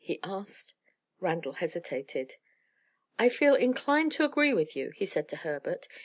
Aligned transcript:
he 0.03 0.19
asked. 0.23 0.73
Randal 1.19 1.51
hesitated. 1.51 2.37
"I 3.19 3.29
feel 3.29 3.53
inclined 3.53 4.11
to 4.13 4.25
agree 4.25 4.51
with 4.51 4.75
you," 4.75 4.89
he 4.95 5.05
said 5.05 5.27
to 5.27 5.35
Herbert. 5.35 5.87